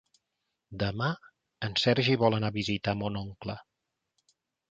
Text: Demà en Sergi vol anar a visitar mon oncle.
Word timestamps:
Demà 0.83 1.09
en 1.67 1.75
Sergi 1.83 2.17
vol 2.23 2.37
anar 2.37 2.51
a 2.53 2.57
visitar 2.57 2.97
mon 3.03 3.19
oncle. 3.23 3.59